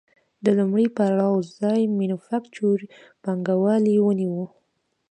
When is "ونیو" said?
4.01-4.43